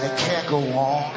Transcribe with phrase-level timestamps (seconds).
[0.00, 1.12] and it can't go on.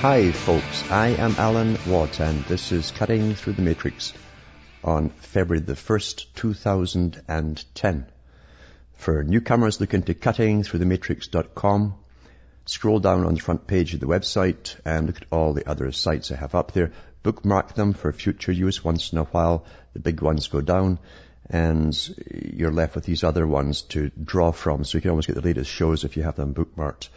[0.00, 0.90] Hi, folks.
[0.90, 4.12] I am Alan Watt, and this is Cutting Through the Matrix
[4.84, 8.06] on February the 1st, 2010.
[8.92, 11.94] For newcomers, look into cuttingthroughthematrix.com.
[12.66, 15.90] Scroll down on the front page of the website and look at all the other
[15.90, 16.92] sites I have up there.
[17.22, 19.64] Bookmark them for future use once in a while.
[19.94, 20.98] The big ones go down
[21.50, 21.94] and
[22.30, 24.84] you're left with these other ones to draw from.
[24.84, 27.08] So you can always get the latest shows if you have them bookmarked.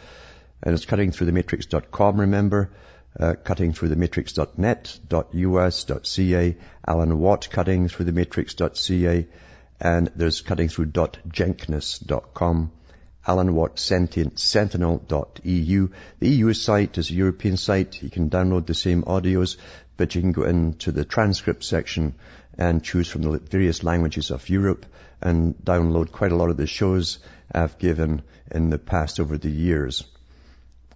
[0.62, 2.70] And it's cuttingthroughthematrix.com, remember,
[3.18, 9.26] uh, cuttingthroughthematrix.net, .us, .ca, Alan Watt, cuttingthroughthematrix.ca,
[9.80, 12.72] and there's cuttingthrough.jenkness.com,
[13.26, 15.88] Alan Watt Sentient Sentinel.eu.
[16.18, 18.02] The EU site is a European site.
[18.02, 19.56] You can download the same audios,
[19.96, 22.14] but you can go into the transcript section
[22.58, 24.84] and choose from the various languages of Europe
[25.22, 27.18] and download quite a lot of the shows
[27.52, 30.04] I've given in the past over the years.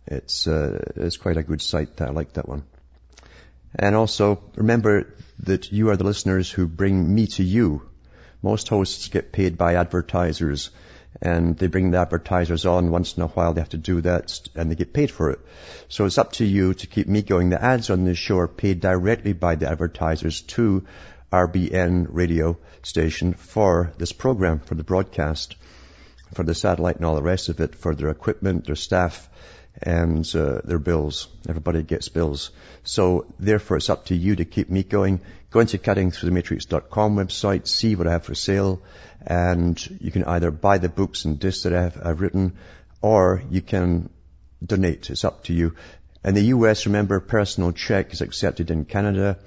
[0.06, 2.00] It's, uh, it's quite a good site.
[2.00, 2.64] I like that one.
[3.74, 7.82] And also remember that you are the listeners who bring me to you.
[8.42, 10.70] Most hosts get paid by advertisers
[11.20, 13.52] and they bring the advertisers on once in a while.
[13.52, 15.40] They have to do that and they get paid for it.
[15.88, 17.50] So it's up to you to keep me going.
[17.50, 20.84] The ads on this show are paid directly by the advertisers to
[21.32, 25.56] RBN radio station for this program, for the broadcast,
[26.34, 29.28] for the satellite and all the rest of it, for their equipment, their staff,
[29.82, 31.28] and uh, their bills.
[31.48, 32.50] Everybody gets bills.
[32.84, 35.20] So therefore it's up to you to keep me going.
[35.50, 38.82] Go into cuttingthroughthematrix.com website, see what I have for sale,
[39.26, 42.56] and you can either buy the books and discs that I've, I've written,
[43.00, 44.10] or you can
[44.64, 45.10] donate.
[45.10, 45.74] It's up to you.
[46.24, 49.38] In the US, remember, personal check is accepted in Canada.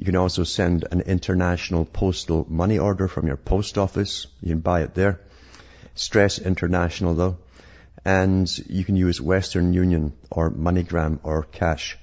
[0.00, 4.26] You can also send an international postal money order from your post office.
[4.40, 5.20] You can buy it there.
[5.94, 7.36] Stress international though
[8.02, 11.98] and you can use Western Union or MoneyGram or cash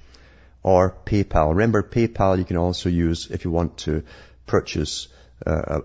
[0.62, 1.50] or PayPal.
[1.50, 4.04] Remember PayPal you can also use if you want to
[4.46, 5.08] purchase
[5.44, 5.80] uh, uh,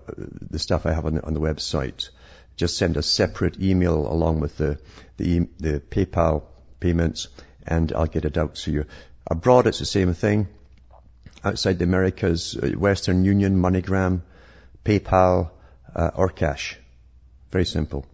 [0.50, 2.10] the stuff I have on the, on the website.
[2.56, 4.78] Just send a separate email along with the,
[5.16, 6.44] the, the PayPal
[6.78, 7.26] payments
[7.66, 8.84] and I'll get it out to you.
[9.26, 10.46] Abroad it's the same thing.
[11.44, 14.22] Outside the Americas, uh, Western Union, MoneyGram,
[14.84, 15.50] PayPal,
[15.94, 16.78] uh, or cash.
[17.50, 18.06] Very simple.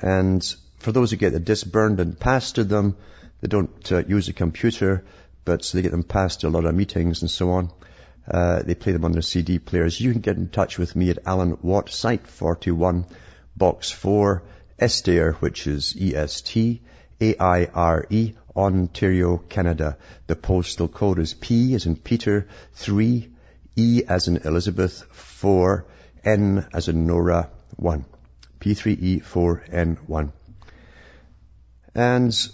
[0.00, 0.42] And
[0.78, 2.96] for those who get the disc burned and passed to them,
[3.40, 5.04] they don't uh, use a computer,
[5.44, 7.70] but they get them passed to a lot of meetings and so on.
[8.30, 10.00] Uh, they play them on their CD players.
[10.00, 13.06] You can get in touch with me at Alan Watt, Site 41,
[13.56, 14.42] Box 4,
[14.80, 16.82] Estaire, which is E-S-T-A-I-R-E,
[18.58, 19.96] Ontario, Canada.
[20.26, 23.30] The postal code is P as in Peter, 3,
[23.76, 25.86] E as in Elizabeth, 4,
[26.24, 28.04] N as in Nora, 1.
[28.60, 30.32] P3E4N1.
[31.94, 32.48] And,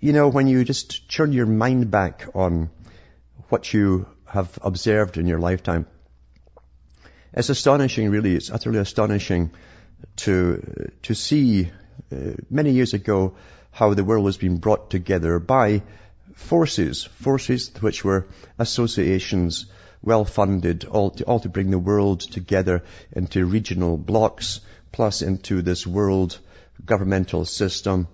[0.00, 2.70] you know, when you just turn your mind back on
[3.50, 5.86] what you have observed in your lifetime,
[7.34, 8.34] it's astonishing, really.
[8.34, 9.50] It's utterly astonishing
[10.16, 11.70] to, to see
[12.10, 13.34] uh, many years ago
[13.76, 15.82] how the world was being brought together by
[16.34, 18.26] forces, forces which were
[18.58, 19.66] associations,
[20.02, 22.82] well funded, all to, all to bring the world together
[23.12, 24.60] into regional blocks,
[24.92, 26.38] plus into this world
[26.86, 28.08] governmental system.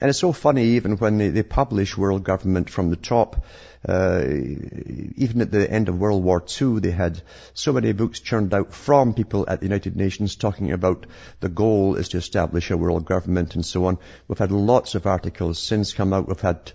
[0.00, 3.44] And it's so funny even when they, they publish world government from the top,
[3.86, 7.20] uh, even at the end of World War II, they had
[7.52, 11.06] so many books churned out from people at the United Nations talking about
[11.40, 13.98] the goal is to establish a world government and so on.
[14.26, 16.28] We've had lots of articles since come out.
[16.28, 16.72] We've had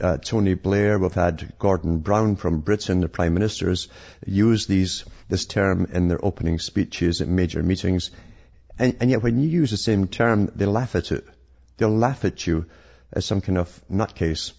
[0.00, 3.88] uh, Tony Blair, we've had Gordon Brown from Britain, the Prime Ministers,
[4.26, 8.10] use these, this term in their opening speeches at major meetings.
[8.78, 11.24] And, and yet when you use the same term, they laugh at it.
[11.76, 12.66] They'll laugh at you
[13.12, 14.52] as some kind of nutcase.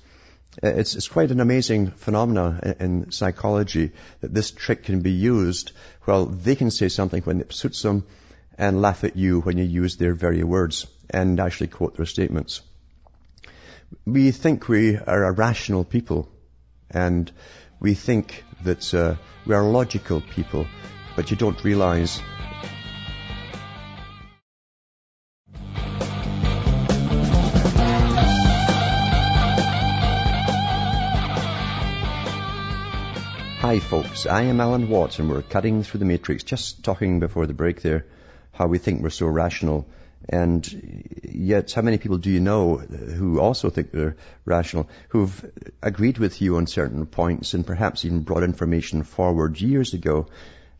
[0.63, 5.71] Uh, it's, it's quite an amazing phenomena in psychology that this trick can be used.
[6.05, 8.05] Well, they can say something when it suits them
[8.57, 12.61] and laugh at you when you use their very words and actually quote their statements.
[14.05, 16.27] We think we are a rational people
[16.89, 17.31] and
[17.79, 19.15] we think that uh,
[19.45, 20.65] we are logical people,
[21.15, 22.19] but you don't realize
[33.67, 37.47] Hi folks, I am Alan Watts and we're cutting through the matrix, just talking before
[37.47, 38.05] the break there,
[38.53, 39.85] how we think we're so rational.
[40.29, 44.15] And yet, how many people do you know who also think they're
[44.45, 49.93] rational, who've agreed with you on certain points and perhaps even brought information forward years
[49.93, 50.27] ago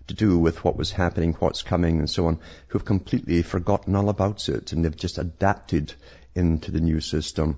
[0.08, 2.40] to do with what was happening, what's coming and so on,
[2.70, 5.94] who've completely forgotten all about it and they've just adapted
[6.36, 7.58] into the new system.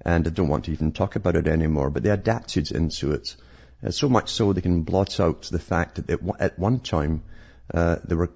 [0.00, 3.36] And I don't want to even talk about it anymore, but they adapted into it.
[3.84, 7.22] Uh, so much so they can blot out the fact that at one time
[7.74, 8.30] uh, they were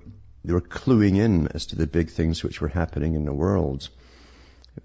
[0.45, 3.89] they were cluing in as to the big things which were happening in the world.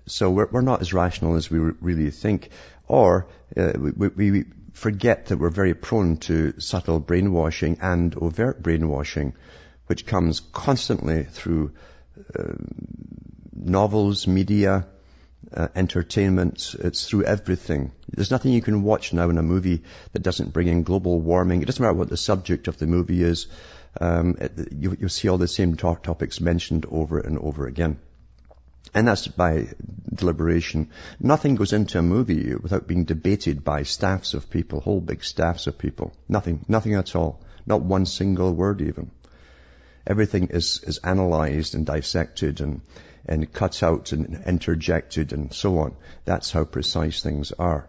[0.07, 2.49] So we're, we're not as rational as we really think,
[2.87, 9.33] or uh, we, we, forget that we're very prone to subtle brainwashing and overt brainwashing,
[9.87, 11.71] which comes constantly through
[12.39, 12.53] uh,
[13.53, 14.87] novels, media,
[15.53, 16.75] uh, entertainment.
[16.79, 17.91] It's through everything.
[18.09, 19.83] There's nothing you can watch now in a movie
[20.13, 21.61] that doesn't bring in global warming.
[21.61, 23.47] It doesn't matter what the subject of the movie is.
[23.99, 27.99] Um, it, you, will see all the same talk topics mentioned over and over again.
[28.93, 29.69] And that's by
[30.13, 30.89] deliberation.
[31.19, 35.67] Nothing goes into a movie without being debated by staffs of people, whole big staffs
[35.67, 36.13] of people.
[36.27, 37.41] Nothing, nothing at all.
[37.65, 39.11] Not one single word even.
[40.05, 42.81] Everything is, is analyzed and dissected and
[43.25, 45.95] and cut out and interjected and so on.
[46.25, 47.87] That's how precise things are.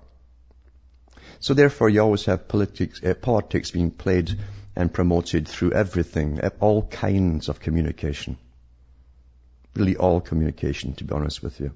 [1.40, 4.38] So therefore you always have politics, uh, politics being played
[4.76, 8.36] and promoted through everything, uh, all kinds of communication.
[9.74, 11.72] Really all communication, to be honest with you.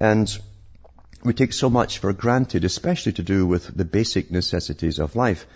[0.00, 0.36] And
[1.22, 5.46] we take so much for granted, especially to do with the basic necessities of life.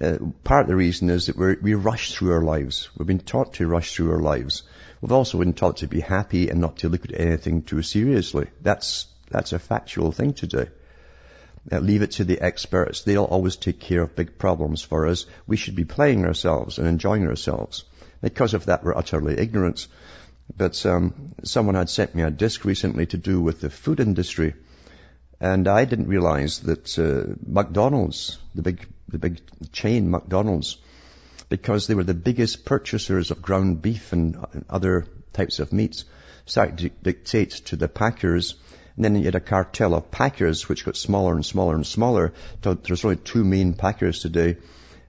[0.00, 2.90] Uh, part of the reason is that we rush through our lives.
[2.96, 4.62] We've been taught to rush through our lives.
[5.00, 8.48] We've also been taught to be happy and not to look at anything too seriously.
[8.60, 10.66] That's, that's a factual thing to do.
[11.70, 13.02] Uh, leave it to the experts.
[13.02, 15.26] They'll always take care of big problems for us.
[15.46, 17.84] We should be playing ourselves and enjoying ourselves.
[18.22, 19.86] Because of that, we're utterly ignorant.
[20.56, 24.54] But um, someone had sent me a disc recently to do with the food industry,
[25.40, 29.40] and I didn't realize that uh, McDonald's, the big the big
[29.72, 30.76] chain McDonald's,
[31.48, 36.04] because they were the biggest purchasers of ground beef and other types of meats,
[36.46, 38.54] started to dictate to the packers.
[38.96, 42.34] And then you had a cartel of packers, which got smaller and smaller and smaller.
[42.60, 44.58] There's only two main packers today.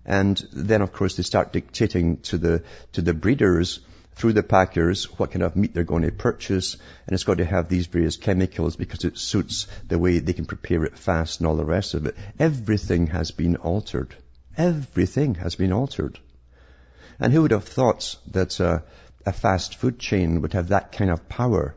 [0.06, 2.64] And then, of course, they start dictating to the,
[2.94, 3.82] to the breeders
[4.22, 6.76] through the packers what kind of meat they're going to purchase.
[7.08, 10.46] And it's got to have these various chemicals because it suits the way they can
[10.46, 12.16] prepare it fast and all the rest of it.
[12.38, 14.14] Everything has been altered.
[14.56, 16.20] Everything has been altered.
[17.20, 18.82] And who would have thought that uh,
[19.26, 21.76] a fast food chain would have that kind of power?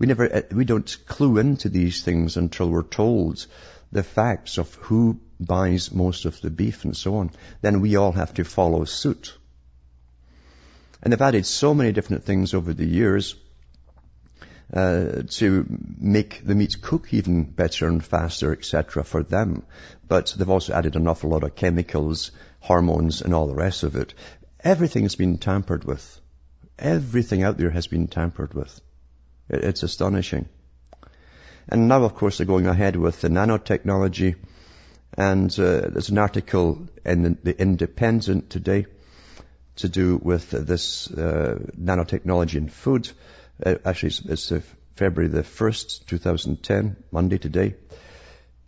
[0.00, 3.46] We never, uh, we don't clue into these things until we're told
[3.92, 7.30] the facts of who buys most of the beef and so on.
[7.60, 9.36] Then we all have to follow suit.
[11.02, 13.34] And they've added so many different things over the years
[14.72, 15.66] uh, to
[15.98, 19.64] make the meat cook even better and faster, etc., for them.
[20.06, 22.30] But they've also added an awful lot of chemicals
[22.60, 24.14] hormones and all the rest of it.
[24.62, 26.20] Everything's been tampered with.
[26.78, 28.80] Everything out there has been tampered with.
[29.48, 30.48] It's astonishing.
[31.68, 34.36] And now, of course, they're going ahead with the nanotechnology.
[35.16, 38.86] And uh, there's an article in the Independent today
[39.80, 43.10] to do with this uh, nanotechnology in food.
[43.64, 44.60] Uh, actually, it's, it's uh,
[44.96, 47.74] February the 1st, 2010, Monday today.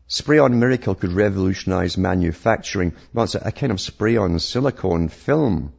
[0.06, 2.94] Spray-on miracle could revolutionize manufacturing.
[3.14, 5.72] Well, it's a, a kind of spray-on silicone film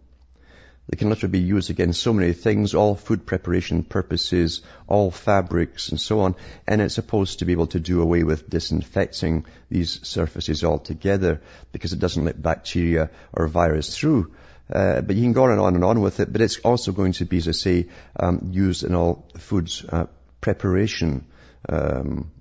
[0.90, 5.90] that can literally be used against so many things, all food preparation purposes, all fabrics
[5.90, 6.36] and so on.
[6.68, 11.94] And it's supposed to be able to do away with disinfecting these surfaces altogether because
[11.94, 14.34] it doesn't let bacteria or virus through.
[14.74, 16.92] Uh, but you can go on and on and on with it, but it's also
[16.92, 17.90] going to be, as I say,
[18.20, 20.08] um, used in all foods uh,
[20.42, 21.28] preparation
[21.70, 22.32] um,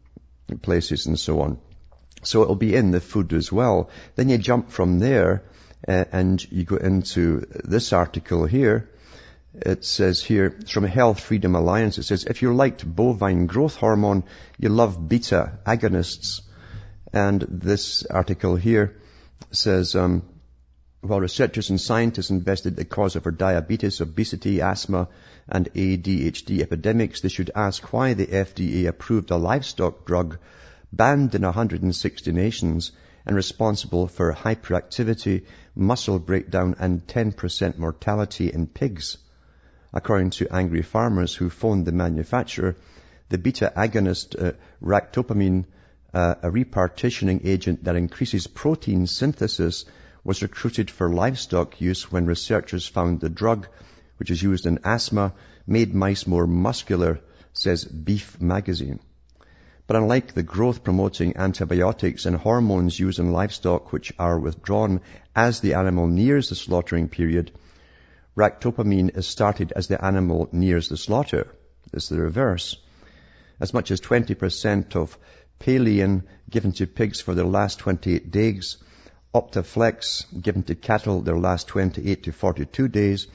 [0.62, 1.58] places and so on.
[2.22, 3.90] So it'll be in the food as well.
[4.14, 5.42] Then you jump from there
[5.86, 8.88] uh, and you go into this article here.
[9.54, 14.24] It says here, from Health Freedom Alliance, it says, if you liked bovine growth hormone,
[14.58, 16.40] you love beta agonists.
[17.12, 18.96] And this article here
[19.50, 20.22] says, um,
[21.02, 25.08] while researchers and scientists invested the cause of her diabetes, obesity, asthma,
[25.48, 30.38] and ADHD epidemics, they should ask why the FDA approved a livestock drug
[30.92, 32.92] banned in 160 nations
[33.26, 35.44] and responsible for hyperactivity,
[35.74, 39.18] muscle breakdown and 10% mortality in pigs.
[39.92, 42.76] According to angry farmers who phoned the manufacturer,
[43.28, 45.64] the beta agonist uh, ractopamine
[46.14, 49.84] uh, a repartitioning agent that increases protein synthesis
[50.24, 53.66] was recruited for livestock use when researchers found the drug,
[54.18, 55.32] which is used in asthma,
[55.66, 57.20] made mice more muscular,
[57.52, 59.00] says Beef magazine.
[59.86, 65.00] But unlike the growth promoting antibiotics and hormones used in livestock which are withdrawn
[65.34, 67.50] as the animal nears the slaughtering period,
[68.36, 71.48] ractopamine is started as the animal nears the slaughter.
[71.92, 72.76] It's the reverse.
[73.60, 75.18] As much as 20% of
[75.58, 78.78] Paylean given to pigs for their last 28 days,
[79.34, 83.26] Optaflexx given to cattle their last 28 to 42 days,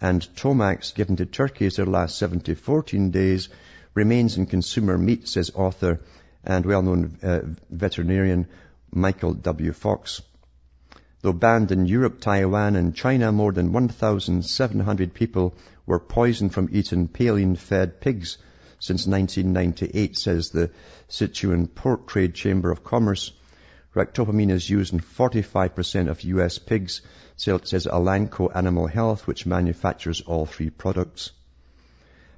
[0.00, 3.48] and Topmax given to turkeys their last 7 to 14 days
[3.94, 6.00] remains in consumer meat, says author
[6.44, 8.46] and well-known uh, veterinarian
[8.92, 9.72] Michael W.
[9.72, 10.20] Fox.
[11.22, 15.54] Though banned in Europe, Taiwan and China, more than 1,700 people
[15.86, 18.36] were poisoned from eating Paylean-fed pigs
[18.78, 20.70] since 1998, says the
[21.08, 23.32] Sichuan Pork Trade Chamber of Commerce.
[23.96, 26.58] Ractopamine is used in 45% of U.S.
[26.58, 27.00] pigs,
[27.36, 31.30] says Elanco Animal Health, which manufactures all three products.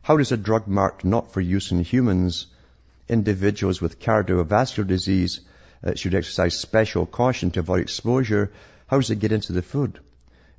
[0.02, 2.46] How does a drug marked not for use in humans,
[3.08, 5.40] individuals with cardiovascular disease
[5.84, 8.52] uh, should exercise special caution to avoid exposure,
[8.86, 9.98] how does it get into the food?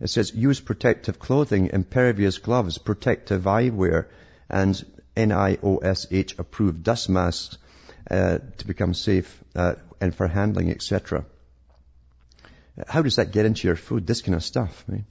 [0.01, 4.07] It says use protective clothing, impervious gloves, protective eyewear,
[4.49, 7.57] and NIOSH approved dust masks
[8.11, 11.25] uh, to become safe uh, and for handling, etc.
[12.87, 14.07] How does that get into your food?
[14.07, 14.83] This kind of stuff.
[14.87, 15.03] Right?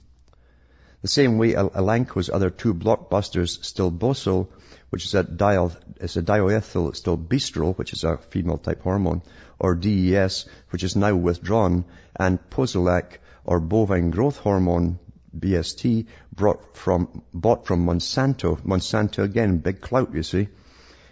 [1.01, 4.49] The same way Elanco's other two blockbusters, Stilbosol,
[4.89, 9.21] which is a dial, it's a dioethyl stilbestrol, which is a female type hormone,
[9.59, 11.85] or DES, which is now withdrawn,
[12.19, 14.99] and Posilac, or bovine growth hormone,
[15.37, 18.59] BST, brought from, bought from Monsanto.
[18.63, 20.49] Monsanto again, big clout, you see.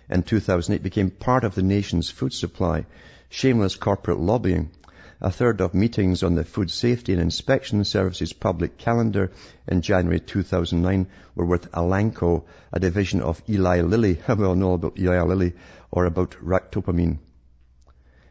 [0.09, 2.85] In 2008 became part of the nation's food supply
[3.29, 4.71] shameless corporate lobbying.
[5.19, 9.31] A third of meetings on the Food Safety and Inspection Services public calendar
[9.67, 14.19] in January 2009 were with Elanco, a division of Eli Lilly.
[14.29, 15.53] we all know about Eli Lilly,
[15.91, 17.17] or about ractopamine.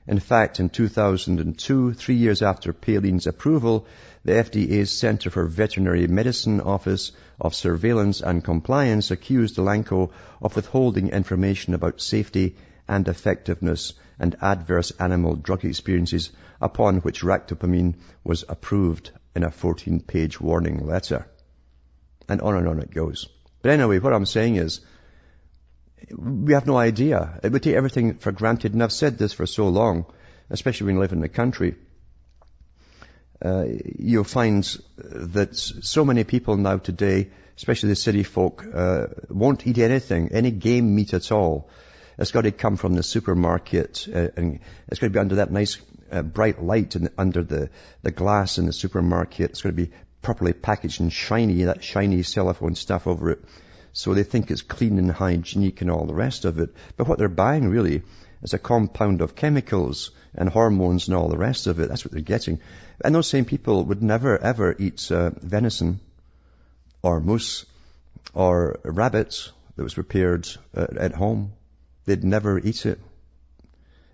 [0.07, 3.87] In fact, in 2002, three years after Paylean's approval,
[4.25, 7.11] the FDA's Center for Veterinary Medicine Office
[7.41, 10.11] of Surveillance and Compliance accused Elanco
[10.41, 12.55] of withholding information about safety
[12.89, 20.41] and effectiveness and adverse animal drug experiences upon which ractopamine was approved in a 14-page
[20.41, 21.27] warning letter.
[22.29, 23.29] And on and on it goes.
[23.63, 24.81] But anyway, what I'm saying is,
[26.17, 27.41] we have no idea.
[27.43, 30.07] We take everything for granted, and I've said this for so long,
[30.51, 31.77] especially when you live in the country.
[33.45, 33.65] Uh,
[33.99, 34.65] you'll find
[34.97, 40.51] that so many people now today, especially the city folk, uh, won't eat anything, any
[40.51, 41.69] game meat at all.
[42.19, 45.51] It's got to come from the supermarket, uh, and it's got to be under that
[45.51, 45.79] nice
[46.11, 47.69] uh, bright light and under the,
[48.03, 49.51] the glass in the supermarket.
[49.51, 49.91] It's got to be
[50.23, 53.45] properly packaged and shiny, that shiny cellophane stuff over it.
[53.93, 56.71] So they think it's clean and hygienic and all the rest of it.
[56.97, 58.03] But what they're buying really
[58.43, 61.89] is a compound of chemicals and hormones and all the rest of it.
[61.89, 62.61] That's what they're getting.
[63.05, 66.01] And those same people would never ever eat uh, venison
[67.03, 67.67] or moose
[68.35, 71.53] or rabbit that was prepared uh, at home
[72.07, 72.99] they'd never eat it.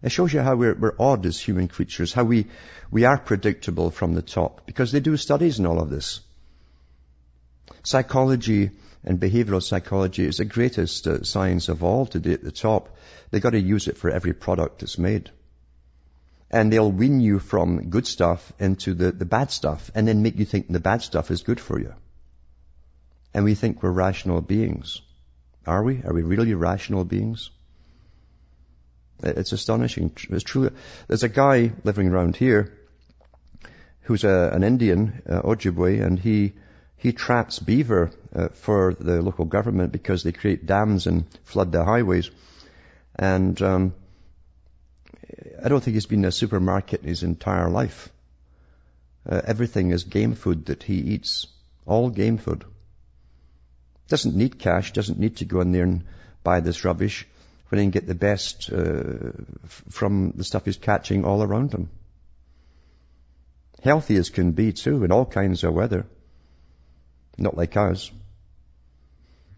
[0.03, 2.49] It shows you how we're, we're odd as human creatures, how we,
[2.91, 6.21] we are predictable from the top, because they do studies in all of this.
[7.85, 8.71] Psychology
[9.05, 12.97] and behavioral psychology is the greatest uh, science of all today at the top.
[13.31, 15.31] They've got to use it for every product that's made.
[16.51, 20.37] And they'll wean you from good stuff into the, the bad stuff, and then make
[20.37, 21.95] you think the bad stuff is good for you.
[23.33, 25.01] And we think we're rational beings.
[25.67, 26.03] Are we?
[26.03, 27.51] Are we really rational beings?
[29.23, 30.12] It's astonishing.
[30.31, 30.57] It's.
[31.09, 32.73] There's a guy living around here
[34.02, 36.55] who's a, an Indian, uh, Ojibwe, and he
[36.97, 41.85] he traps beaver uh, for the local government because they create dams and flood the
[41.85, 42.31] highways.
[43.17, 43.95] And um,
[45.62, 48.09] I don't think he's been in a supermarket his entire life.
[49.29, 51.47] Uh, everything is game food that he eats.
[51.87, 52.64] All game food.
[54.09, 56.05] Doesn't need cash, doesn't need to go in there and
[56.45, 57.26] buy this rubbish
[57.73, 59.33] when he can get the best uh,
[59.67, 61.88] from the stuff he's catching all around him.
[63.83, 66.05] Healthy as can be too, in all kinds of weather.
[67.38, 68.11] Not like us.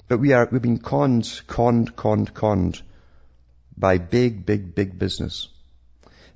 [0.07, 2.81] But we are, we've been conned, conned, conned, conned
[3.77, 5.49] by big, big, big business.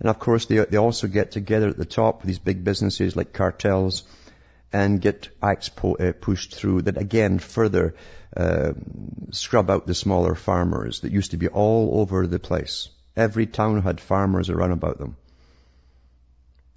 [0.00, 3.14] And of course, they, they also get together at the top, with these big businesses
[3.14, 4.02] like cartels,
[4.72, 7.94] and get acts po- uh, pushed through that again further
[8.36, 8.72] uh,
[9.30, 13.82] scrub out the smaller farmers that used to be all over the place Every town
[13.82, 15.16] had farmers around about them.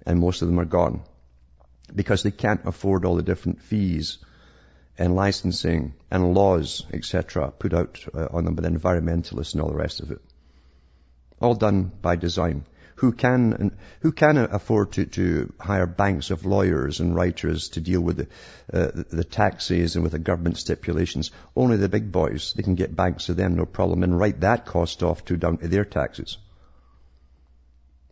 [0.04, 1.02] And most of them are gone.
[1.94, 4.18] Because they can't afford all the different fees
[4.98, 9.70] and licensing and laws, etc., put out uh, on them by the environmentalists and all
[9.70, 10.20] the rest of it.
[11.40, 12.64] All done by design.
[13.02, 18.00] Who can, who can afford to, to hire banks of lawyers and writers to deal
[18.00, 18.28] with the,
[18.72, 21.32] uh, the taxes and with the government stipulations?
[21.56, 22.52] Only the big boys.
[22.52, 25.56] They can get banks of them, no problem, and write that cost off to down
[25.58, 26.38] to their taxes.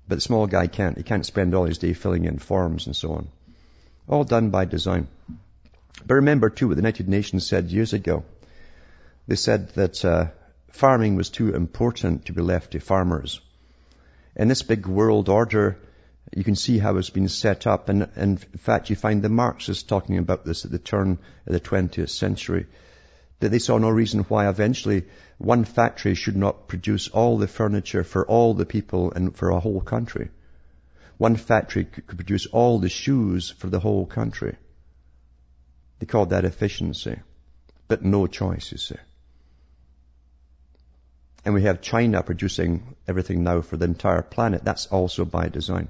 [0.09, 0.97] But the small guy can't.
[0.97, 3.29] He can't spend all his day filling in forms and so on.
[4.09, 5.07] All done by design.
[6.05, 8.25] But remember too what the United Nations said years ago.
[9.29, 10.31] They said that uh,
[10.73, 13.41] farming was too important to be left to farmers.
[14.37, 15.79] In this big world order,
[16.35, 17.89] you can see how it's been set up.
[17.89, 21.53] And, and in fact, you find the Marxists talking about this at the turn of
[21.53, 22.67] the 20th century.
[23.41, 25.05] That they saw no reason why eventually
[25.39, 29.61] one factory should not produce all the furniture for all the people and for a
[29.61, 30.29] whole country.
[31.17, 34.57] One factory could produce all the shoes for the whole country.
[35.99, 37.19] They called that efficiency.
[37.89, 38.97] But no choice, you see.
[41.45, 44.65] And we have China producing everything now for the entire planet.
[44.65, 45.89] That's also by design.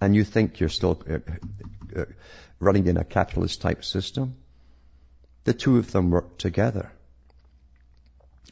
[0.00, 1.18] And you think you're still uh,
[1.98, 2.04] uh,
[2.60, 4.36] running in a capitalist type system?
[5.44, 6.90] The two of them work together.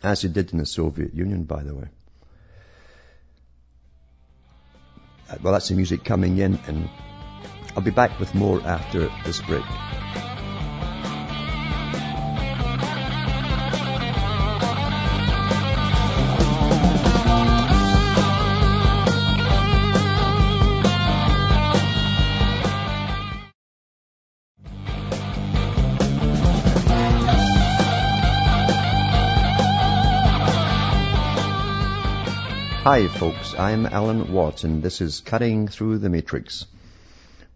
[0.02, 1.88] As it did in the Soviet Union, by the way.
[5.30, 6.88] Uh, well, that's the music coming in, and
[7.74, 9.64] I'll be back with more after this break.
[32.86, 36.66] Hi folks, I'm Alan Watt and this is Cutting Through the Matrix.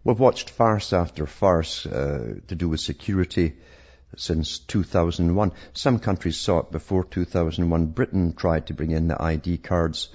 [0.03, 3.55] We've watched farce after farce uh, to do with security
[4.17, 5.53] since 2001.
[5.71, 7.85] Some countries saw it before 2001.
[7.85, 10.09] Britain tried to bring in the ID cards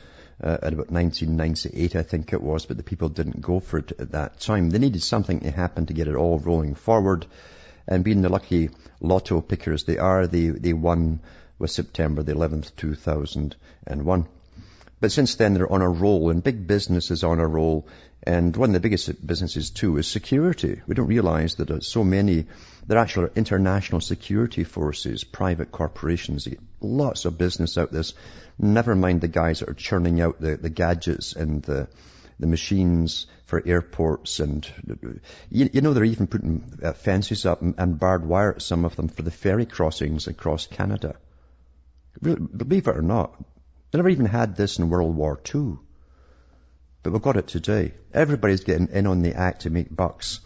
[0.44, 3.92] uh, at about 1998, I think it was, but the people didn't go for it
[3.98, 4.68] at that time.
[4.68, 7.24] They needed something to happen to get it all rolling forward.
[7.88, 8.68] And being the lucky
[9.00, 11.20] lotto pickers they are, they, they won
[11.59, 14.29] with September the 11th, 2001.
[14.98, 17.87] But since then, they're on a roll, and big business is on a roll.
[18.22, 20.80] And one of the biggest businesses too is security.
[20.87, 22.46] We don't realize that so many,
[22.87, 26.48] there actually international security forces, private corporations,
[26.80, 28.14] lots of business out this.
[28.59, 31.88] Never mind the guys that are churning out the, the gadgets and the,
[32.40, 34.68] the machines for airports and
[35.50, 38.85] you, you know they're even putting uh, fences up and, and barbed wire at some
[38.85, 41.16] of them for the ferry crossings across Canada.
[42.20, 43.40] Believe it or not,
[43.96, 45.78] they never even had this in World War II.
[47.02, 47.94] But we've got it today.
[48.12, 50.40] Everybody's getting in on the act to make bucks.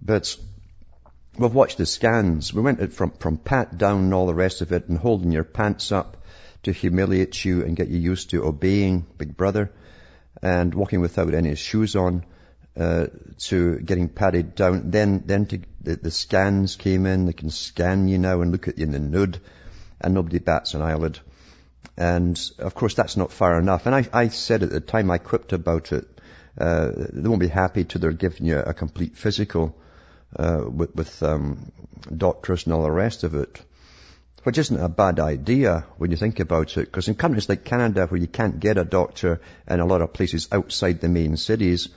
[0.00, 0.36] But
[1.36, 2.54] we've watched the scans.
[2.54, 5.42] We went from, from pat down and all the rest of it and holding your
[5.42, 6.18] pants up
[6.62, 9.72] to humiliate you and get you used to obeying Big Brother
[10.40, 12.24] and walking without any shoes on
[12.78, 13.06] uh,
[13.38, 14.92] to getting patted down.
[14.92, 17.26] Then, then to, the, the scans came in.
[17.26, 19.40] They can scan you now and look at you in the nude
[20.00, 21.18] and nobody bats an eyelid.
[22.00, 23.84] And of course that's not far enough.
[23.84, 26.08] And I, I said at the time I quipped about it,
[26.56, 29.76] uh, they won't be happy till they're giving you a complete physical,
[30.34, 31.70] uh, with, with um,
[32.16, 33.60] doctors and all the rest of it.
[34.44, 38.06] Which isn't a bad idea when you think about it, because in countries like Canada
[38.06, 41.90] where you can't get a doctor in a lot of places outside the main cities,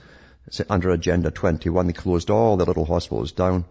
[0.68, 3.64] under Agenda 21, they closed all the little hospitals down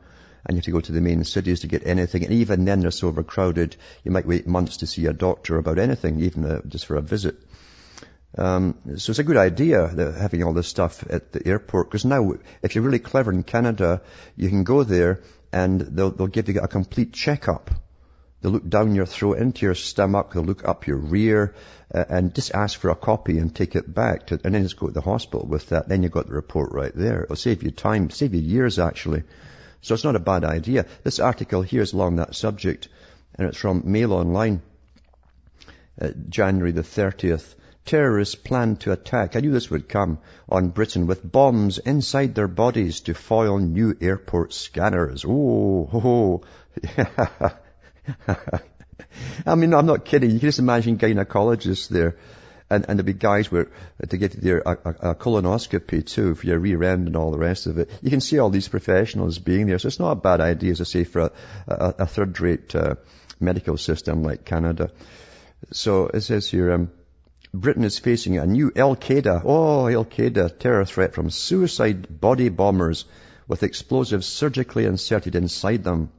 [0.45, 2.23] and you have to go to the main cities to get anything.
[2.23, 5.79] And even then they're so overcrowded, you might wait months to see a doctor about
[5.79, 7.35] anything, even uh, just for a visit.
[8.37, 12.33] Um, so it's a good idea having all this stuff at the airport because now,
[12.63, 14.01] if you're really clever in Canada,
[14.35, 17.69] you can go there and they'll, they'll give you a complete checkup.
[18.41, 20.33] They'll look down your throat into your stomach.
[20.33, 21.55] They'll look up your rear
[21.93, 24.77] uh, and just ask for a copy and take it back to, and then just
[24.77, 25.87] go to the hospital with that.
[25.87, 27.23] Then you've got the report right there.
[27.23, 29.23] It'll save you time, save you years actually.
[29.83, 30.85] So it's not a bad idea.
[31.03, 32.87] This article here is along that subject,
[33.35, 34.61] and it's from Mail Online,
[36.01, 37.53] uh, January the 30th.
[37.85, 42.47] Terrorists plan to attack, I knew this would come, on Britain with bombs inside their
[42.47, 45.25] bodies to foil new airport scanners.
[45.27, 46.43] Oh, ho, ho.
[49.45, 50.31] I mean, I'm not kidding.
[50.31, 52.15] You can just imagine gynecologists there
[52.69, 53.67] and, and there'd be guys where,
[54.07, 54.71] to get their, a,
[55.11, 57.89] a, colonoscopy too for your rear end and all the rest of it.
[58.01, 59.79] You can see all these professionals being there.
[59.79, 61.31] So it's not a bad idea, as I say, for a,
[61.67, 62.95] a, a third-rate uh,
[63.39, 64.91] medical system like Canada.
[65.71, 66.91] So it says here, um,
[67.53, 73.05] Britain is facing a new Al-Qaeda, oh, Al-Qaeda terror threat from suicide body bombers
[73.47, 76.09] with explosives surgically inserted inside them.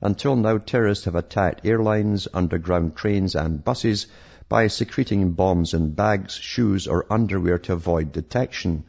[0.00, 4.06] Until now, terrorists have attacked airlines, underground trains and buses
[4.52, 8.84] by secreting bombs in bags, shoes or underwear to avoid detection.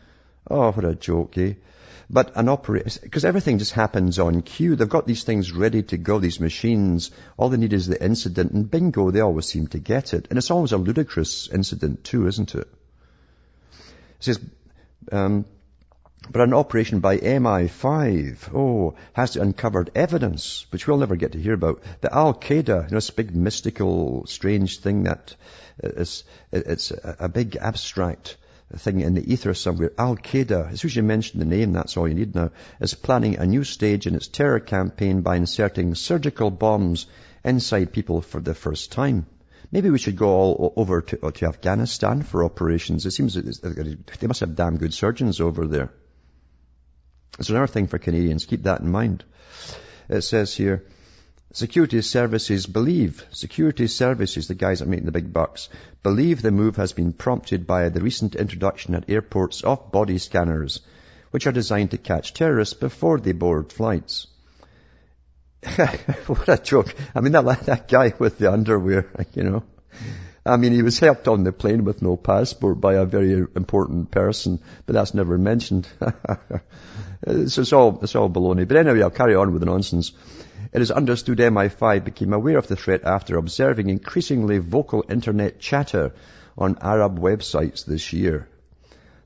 [0.51, 1.53] Oh, what a joke, eh?
[2.09, 4.75] But an operator, because everything just happens on cue.
[4.75, 7.11] They've got these things ready to go, these machines.
[7.37, 10.27] All they need is the incident and bingo, they always seem to get it.
[10.29, 12.67] And it's always a ludicrous incident too, isn't it?
[12.67, 12.67] It
[14.19, 14.41] says,
[15.13, 15.45] um,
[16.29, 21.53] but an operation by MI5, oh, has uncovered evidence, which we'll never get to hear
[21.53, 25.35] about, that Al-Qaeda, you know, this big mystical, strange thing that
[25.83, 28.37] uh, is, uh, it's a big abstract
[28.77, 29.91] thing in the ether somewhere.
[29.97, 33.37] Al-Qaeda, as soon as you mention the name, that's all you need now, is planning
[33.37, 37.05] a new stage in its terror campaign by inserting surgical bombs
[37.43, 39.25] inside people for the first time.
[39.71, 43.05] Maybe we should go all over to, to Afghanistan for operations.
[43.05, 45.91] It seems they must have damn good surgeons over there.
[47.39, 48.45] It's another thing for Canadians.
[48.45, 49.23] Keep that in mind.
[50.09, 50.83] It says here,
[51.55, 55.69] Security services believe, security services, the guys that make the big bucks,
[56.01, 60.81] believe the move has been prompted by the recent introduction at airports of body scanners,
[61.29, 64.25] which are designed to catch terrorists before they board flights.
[66.25, 66.95] what a joke.
[67.13, 69.63] I mean, that, that guy with the underwear, you know.
[70.45, 74.11] I mean, he was helped on the plane with no passport by a very important
[74.11, 75.87] person, but that's never mentioned.
[77.21, 78.67] it's, it's, all, it's all baloney.
[78.67, 80.11] But anyway, I'll carry on with the nonsense.
[80.73, 86.11] It is understood MI5 became aware of the threat after observing increasingly vocal internet chatter
[86.57, 88.49] on Arab websites this year.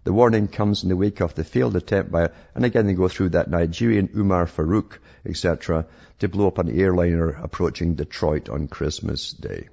[0.04, 3.08] The warning comes in the wake of the failed attempt by, and again they go
[3.08, 5.88] through that Nigerian Umar Farouk, etc.,
[6.20, 9.70] to blow up an airliner approaching Detroit on Christmas Day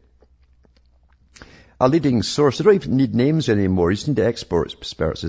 [1.80, 4.76] a leading source, they don't even need names anymore, you just need experts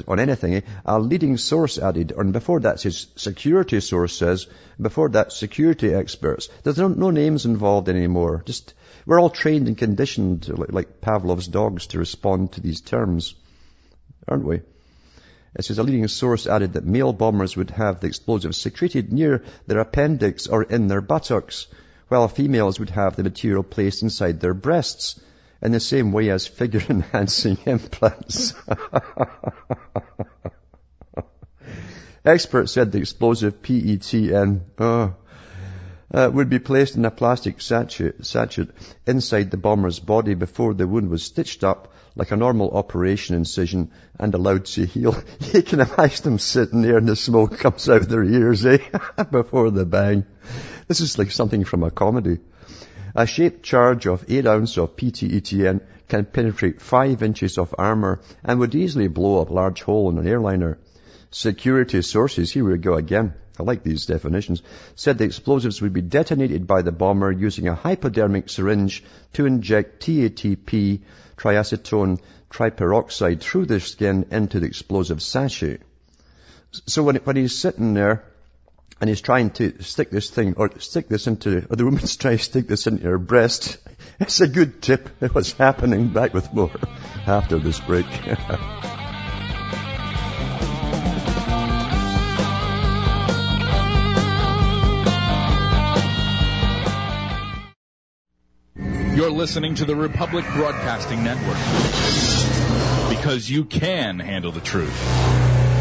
[0.07, 0.55] on anything.
[0.55, 0.61] Eh?
[0.85, 4.47] A leading source added, and before that says security sources,
[4.79, 6.49] before that security experts.
[6.61, 8.43] There's no, no names involved anymore.
[8.45, 8.75] Just,
[9.07, 13.33] we're all trained and conditioned like, like Pavlov's dogs to respond to these terms,
[14.27, 14.61] aren't we?
[15.55, 19.43] It says a leading source added that male bombers would have the explosives secreted near
[19.65, 21.65] their appendix or in their buttocks,
[22.07, 25.19] while females would have the material placed inside their breasts
[25.65, 28.53] in the same way as figure enhancing implants.
[32.25, 35.09] Experts said the explosive PETN uh,
[36.13, 38.13] uh, would be placed in a plastic sachet,
[39.05, 43.91] inside the bomber's body before the wound was stitched up like a normal operation incision
[44.19, 45.15] and allowed to heal.
[45.53, 48.77] You can imagine them sitting there and the smoke comes out of their ears, eh?
[49.31, 50.25] before the bang.
[50.87, 52.39] This is like something from a comedy.
[53.17, 58.59] A shaped charge of 8 ounces of PTETN can penetrate 5 inches of armor and
[58.59, 60.77] would easily blow a large hole in an airliner.
[61.31, 64.61] Security sources, here we go again, I like these definitions,
[64.95, 69.01] said the explosives would be detonated by the bomber using a hypodermic syringe
[69.33, 70.99] to inject TATP,
[71.37, 72.19] triacetone
[72.51, 75.77] triperoxide, through the skin into the explosive sachet.
[76.85, 78.25] So when, when he's sitting there,
[79.01, 82.37] and he's trying to stick this thing, or stick this into, or the woman's trying
[82.37, 83.77] to stick this into her breast.
[84.17, 85.09] It's a good tip.
[85.33, 86.07] What's happening?
[86.07, 86.71] Back with more
[87.27, 88.05] after this break.
[99.15, 101.57] You're listening to the Republic Broadcasting Network
[103.09, 105.74] because you can handle the truth.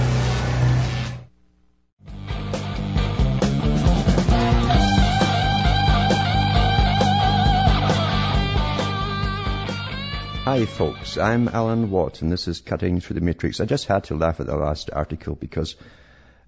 [10.44, 13.60] Hi folks, I'm Alan Watt and this is Cutting Through the Matrix.
[13.60, 15.74] I just had to laugh at the last article because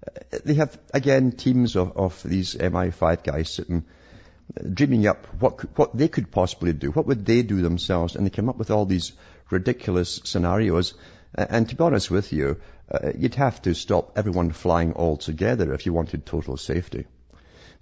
[0.05, 3.85] uh, they have, again, teams of, of these MI5 guys sitting
[4.55, 6.91] uh, dreaming up what, what they could possibly do.
[6.91, 8.15] What would they do themselves?
[8.15, 9.13] And they came up with all these
[9.49, 10.93] ridiculous scenarios.
[11.33, 15.87] And to be honest with you, uh, you'd have to stop everyone flying altogether if
[15.87, 17.07] you wanted total safety.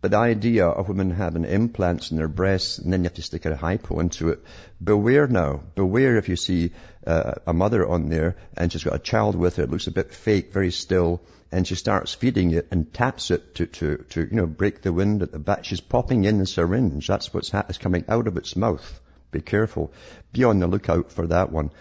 [0.06, 3.24] But the idea of women having implants in their breasts and then you have to
[3.24, 4.44] stick a hypo into it,
[4.80, 5.64] beware now.
[5.74, 6.74] Beware if you see
[7.08, 9.92] uh, a mother on there and she's got a child with her, it looks a
[9.92, 14.22] bit fake, very still, and she starts feeding it and taps it to, to, to
[14.22, 15.66] you know, break the wind at the back.
[15.66, 17.08] She's popping in the syringe.
[17.08, 19.02] That's what's ha- is coming out of its mouth.
[19.32, 19.92] Be careful.
[20.34, 21.72] Be on the lookout for that one.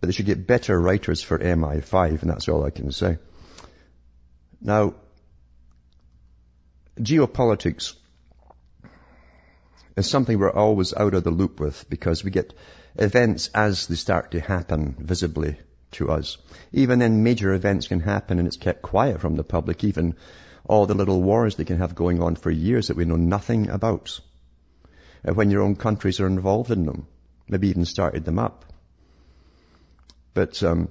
[0.00, 3.18] But they should get better writers for MI5, and that's all I can say.
[4.62, 4.94] Now,
[6.98, 7.94] geopolitics.
[9.96, 12.54] is something we're always out of the loop with because we get
[12.96, 15.56] events as they start to happen visibly
[15.92, 16.38] to us.
[16.72, 20.16] Even then major events can happen and it's kept quiet from the public, even
[20.66, 23.68] all the little wars they can have going on for years that we know nothing
[23.68, 24.20] about.
[25.26, 27.06] Uh, when your own countries are involved in them,
[27.48, 28.64] maybe even started them up.
[30.32, 30.88] But um,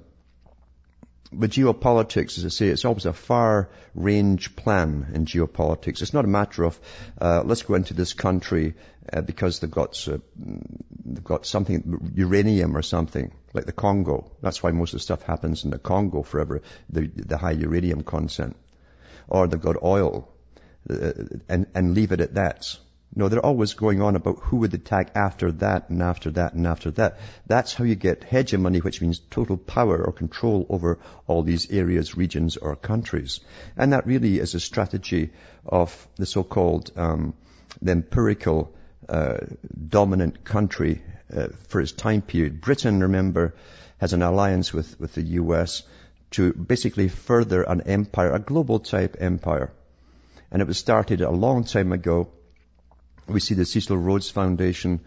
[1.37, 6.01] with geopolitics, as I say, it's always a far range plan in geopolitics.
[6.01, 6.79] It's not a matter of
[7.19, 8.75] uh, let's go into this country
[9.11, 10.17] uh, because they've got uh,
[11.05, 14.31] they've got something uranium or something like the Congo.
[14.41, 18.03] That's why most of the stuff happens in the Congo forever, the the high uranium
[18.03, 18.55] content,
[19.27, 20.29] or they've got oil,
[20.89, 21.11] uh,
[21.49, 22.77] and and leave it at that.
[23.15, 26.65] No, they're always going on about who would attack after that and after that and
[26.65, 27.19] after that.
[27.45, 30.97] That's how you get hegemony, which means total power or control over
[31.27, 33.39] all these areas, regions, or countries.
[33.77, 35.29] And that really is a strategy
[35.63, 37.35] of the so-called um,
[37.81, 38.73] the empirical
[39.07, 39.37] uh,
[39.89, 41.01] dominant country
[41.35, 42.61] uh, for its time period.
[42.61, 43.53] Britain, remember,
[43.99, 45.83] has an alliance with, with the US
[46.31, 49.71] to basically further an empire, a global type empire.
[50.51, 52.29] And it was started a long time ago
[53.27, 55.01] we see the Cecil Rhodes Foundation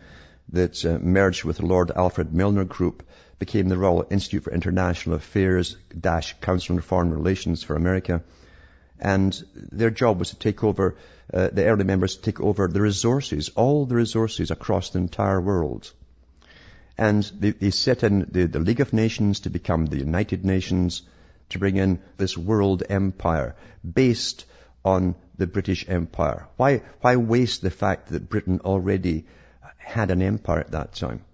[0.51, 3.03] that uh, merged with the Lord Alfred Milner Group,
[3.39, 8.23] became the Royal Institute for International Affairs, dash Council on Foreign Relations for America.
[8.99, 10.97] And their job was to take over,
[11.33, 15.41] uh, the early members to take over the resources, all the resources across the entire
[15.41, 15.93] world.
[16.97, 21.03] And they, they set in the, the League of Nations to become the United Nations,
[21.51, 24.47] to bring in this world empire based
[24.87, 26.47] on the British Empire?
[26.57, 29.27] Why, why waste the fact that Britain already
[29.77, 31.25] had an empire at that time?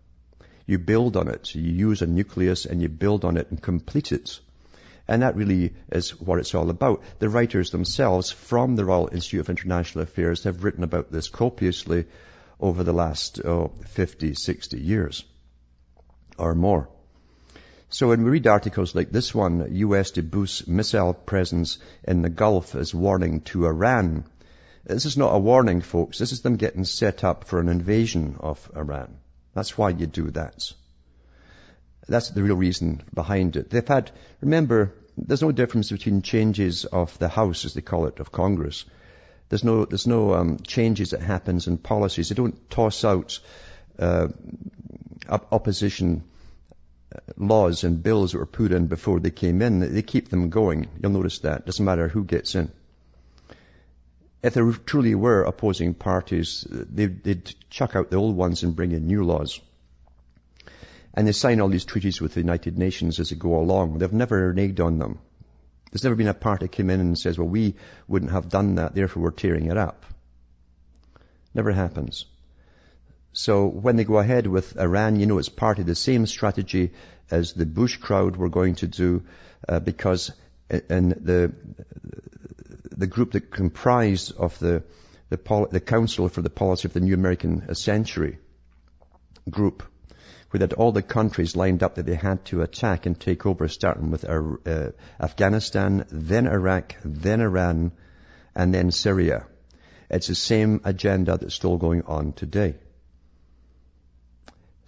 [0.66, 1.54] You build on it.
[1.54, 4.40] You use a nucleus and you build on it and complete it.
[5.06, 7.02] And that really is what it's all about.
[7.18, 12.06] The writers themselves from the Royal Institute of International Affairs have written about this copiously
[12.58, 15.24] over the last oh, 50, 60 years
[16.38, 16.88] or more.
[17.92, 22.30] So when we read articles like this one, US to boost missile presence in the
[22.30, 24.24] Gulf as warning to Iran,
[24.84, 26.18] this is not a warning, folks.
[26.18, 29.18] This is them getting set up for an invasion of Iran.
[29.52, 30.72] That's why you do that.
[32.08, 33.68] That's the real reason behind it.
[33.68, 38.20] They've had, remember, there's no difference between changes of the House, as they call it,
[38.20, 38.86] of Congress.
[39.50, 42.30] There's no, there's no um, changes that happens in policies.
[42.30, 43.38] They don't toss out
[43.98, 44.28] uh,
[45.28, 46.24] opposition
[47.36, 50.88] laws and bills that were put in before they came in, they keep them going.
[51.00, 51.66] You'll notice that.
[51.66, 52.70] Doesn't matter who gets in.
[54.42, 59.06] If there truly were opposing parties, they'd, chuck out the old ones and bring in
[59.06, 59.60] new laws.
[61.14, 63.98] And they sign all these treaties with the United Nations as they go along.
[63.98, 65.20] They've never reneged on them.
[65.90, 67.74] There's never been a party came in and says, well, we
[68.08, 70.06] wouldn't have done that, therefore we're tearing it up.
[71.54, 72.24] Never happens.
[73.32, 76.92] So when they go ahead with Iran, you know it's part of the same strategy
[77.30, 79.22] as the Bush crowd were going to do,
[79.68, 80.32] uh, because
[80.68, 81.52] in the
[82.90, 84.82] the group that comprised of the
[85.30, 88.38] the, the Council for the Policy of the New American Century
[89.48, 89.82] group,
[90.50, 93.66] where had all the countries lined up that they had to attack and take over,
[93.68, 97.92] starting with uh, Afghanistan, then Iraq, then Iran,
[98.54, 99.46] and then Syria.
[100.10, 102.74] It's the same agenda that's still going on today.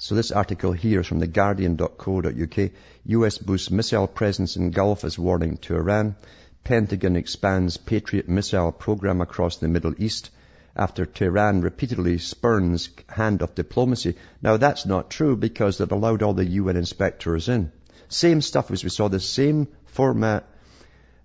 [0.04, 2.70] So this article here is from theguardian.co.uk.
[3.06, 6.16] US boosts missile presence in Gulf as warning to Iran.
[6.62, 10.28] Pentagon expands Patriot missile program across the Middle East
[10.76, 14.16] after Tehran repeatedly spurns hand of diplomacy.
[14.42, 17.72] Now that's not true because they've allowed all the UN inspectors in.
[18.08, 20.46] Same stuff as we saw, the same format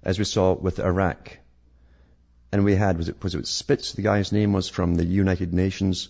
[0.03, 1.37] as we saw with Iraq.
[2.53, 5.53] And we had, was it, was it Spitz, the guy's name was from the United
[5.53, 6.07] Nations,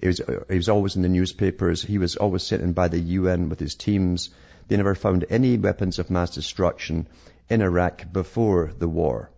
[0.00, 1.82] he was, he was always in the newspapers.
[1.82, 4.30] He was always sitting by the UN with his teams.
[4.68, 7.06] They never found any weapons of mass destruction
[7.48, 9.30] in Iraq before the war.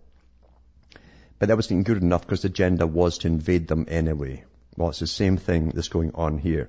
[1.39, 4.45] But that wasn't good enough because the agenda was to invade them anyway.
[4.77, 6.69] Well, it's the same thing that's going on here.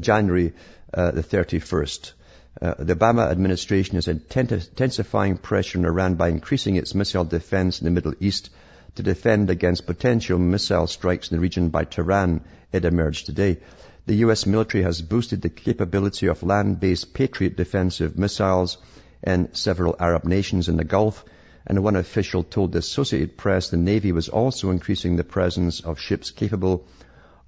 [0.00, 0.52] January
[0.92, 2.12] uh, the 31st.
[2.60, 7.84] Uh, the Obama administration is intensifying pressure on Iran by increasing its missile defense in
[7.84, 8.50] the Middle East
[8.94, 12.42] to defend against potential missile strikes in the region by Tehran,
[12.74, 13.58] it emerged today.
[14.06, 14.46] The U.S.
[14.46, 18.78] military has boosted the capability of land-based Patriot defensive missiles
[19.22, 21.24] in several Arab nations in the Gulf,
[21.66, 26.00] and one official told the Associated Press the Navy was also increasing the presence of
[26.00, 26.86] ships capable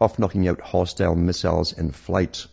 [0.00, 2.46] of knocking out hostile missiles in flight.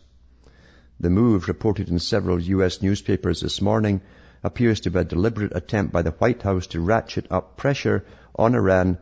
[0.98, 2.82] The move, reported in several U.S.
[2.82, 4.00] newspapers this morning,
[4.42, 8.54] appears to be a deliberate attempt by the White House to ratchet up pressure on
[8.54, 8.98] Iran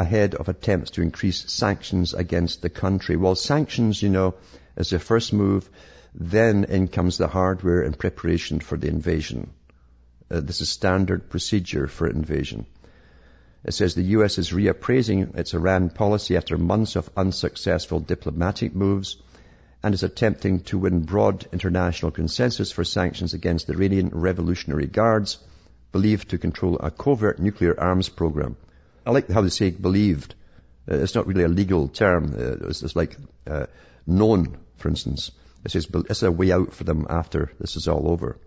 [0.00, 3.16] ahead of attempts to increase sanctions against the country.
[3.16, 4.34] Well, sanctions, you know,
[4.76, 5.68] is the first move.
[6.14, 9.50] Then in comes the hardware in preparation for the invasion.
[10.30, 12.66] Uh, this is standard procedure for invasion.
[13.62, 14.38] It says the U.S.
[14.38, 19.18] is reappraising its Iran policy after months of unsuccessful diplomatic moves
[19.82, 25.38] and is attempting to win broad international consensus for sanctions against the Iranian Revolutionary Guards,
[25.92, 28.56] believed to control a covert nuclear arms program.
[29.06, 30.34] I like how they say believed.
[30.90, 32.34] Uh, it's not really a legal term.
[32.36, 33.66] Uh, it's, it's, like uh,
[34.06, 35.30] known, for instance.
[35.64, 38.38] It's a way out for them after this is all over.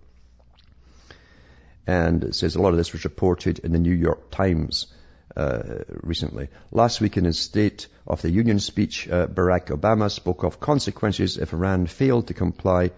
[1.86, 4.88] And it says a lot of this was reported in the New York Times
[5.36, 6.50] uh, recently.
[6.72, 11.38] Last week in his State of the Union speech, uh, Barack Obama spoke of consequences
[11.38, 12.92] if Iran failed to comply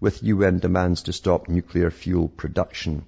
[0.00, 3.06] with UN demands to stop nuclear fuel production.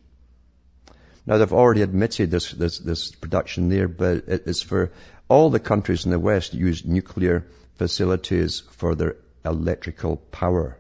[1.31, 4.91] Now they've already admitted this, this, this production there, but it's for
[5.29, 9.15] all the countries in the West use nuclear facilities for their
[9.45, 10.77] electrical power.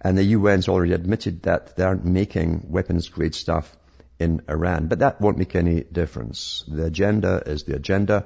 [0.00, 3.76] And the UN's already admitted that they aren't making weapons grade stuff
[4.18, 4.86] in Iran.
[4.86, 6.64] But that won't make any difference.
[6.66, 8.24] The agenda is the agenda.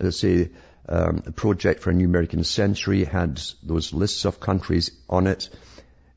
[0.00, 0.50] I say,
[0.88, 5.48] um, the project for a new American century had those lists of countries on it.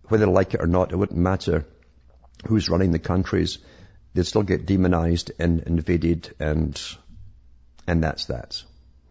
[0.10, 1.66] Whether they like it or not, it wouldn't matter
[2.46, 3.58] who's running the countries.
[4.14, 6.80] They'd still get demonized and invaded and,
[7.88, 8.64] and that's that.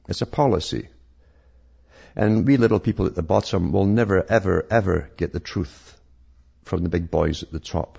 [0.08, 0.88] It's a policy.
[2.14, 6.00] And we little people at the bottom will never, ever, ever get the truth
[6.64, 7.98] from the big boys at the top.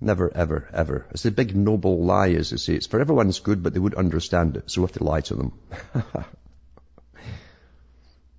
[0.00, 1.06] Never, ever, ever.
[1.10, 2.74] It's the big noble lie, as they say.
[2.74, 5.34] It's for everyone's good, but they would understand it, so we have to lie to
[5.34, 5.52] them.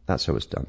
[0.05, 0.67] That's how it's done.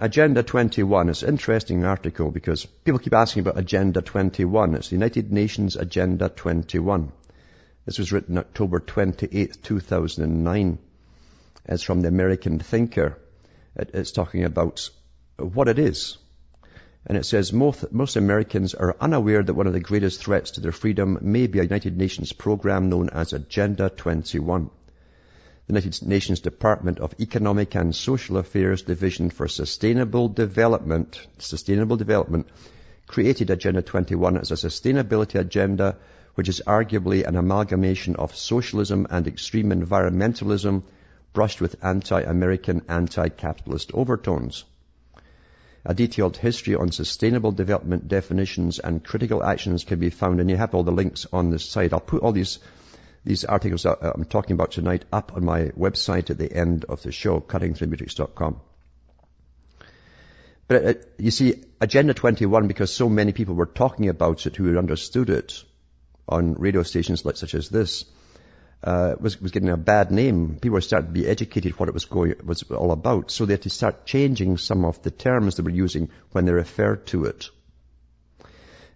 [0.00, 4.76] Agenda 21 is an interesting article because people keep asking about Agenda 21.
[4.76, 7.10] It's the United Nations Agenda 21.
[7.84, 10.78] This was written October 28, 2009.
[11.64, 13.18] It's from the American Thinker.
[13.74, 14.88] It's talking about
[15.36, 16.16] what it is.
[17.04, 20.60] And it says most, most Americans are unaware that one of the greatest threats to
[20.60, 24.70] their freedom may be a United Nations program known as Agenda 21.
[25.68, 32.46] The United Nations Department of Economic and Social Affairs Division for Sustainable Development, Sustainable Development,
[33.06, 35.98] created Agenda 21 as a sustainability agenda
[36.36, 40.84] which is arguably an amalgamation of socialism and extreme environmentalism
[41.34, 44.64] brushed with anti-American, anti-capitalist overtones.
[45.84, 50.56] A detailed history on sustainable development definitions and critical actions can be found, and you
[50.56, 51.92] have all the links on this site.
[51.92, 52.58] I'll put all these
[53.24, 57.12] these articles I'm talking about tonight up on my website at the end of the
[57.12, 58.60] show, cuttingthroughmatrix.com.
[60.68, 64.78] But uh, you see, Agenda 21, because so many people were talking about it who
[64.78, 65.64] understood it
[66.28, 68.04] on radio stations like such as this,
[68.84, 70.58] uh, was, was getting a bad name.
[70.60, 73.30] People were starting to be educated what it was going, was all about.
[73.30, 76.52] So they had to start changing some of the terms they were using when they
[76.52, 77.48] referred to it.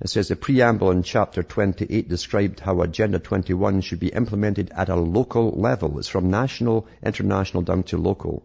[0.02, 4.88] It says the preamble in chapter 28 described how Agenda 21 should be implemented at
[4.88, 6.00] a local level.
[6.00, 8.42] It's from national, international down to local.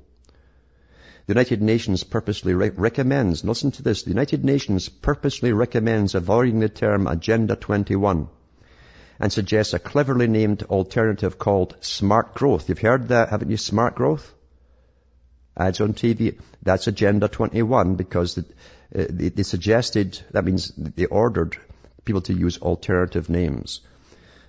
[1.26, 6.60] The United Nations purposely re- recommends, listen to this, the United Nations purposely recommends avoiding
[6.60, 8.28] the term Agenda 21
[9.20, 12.70] and suggests a cleverly named alternative called smart growth.
[12.70, 13.58] You've heard that, haven't you?
[13.58, 14.32] Smart growth?
[15.58, 16.40] Ads on TV.
[16.62, 18.42] That's Agenda 21 because the,
[18.96, 21.58] uh, they, they suggested, that means they ordered
[22.06, 23.82] people to use alternative names.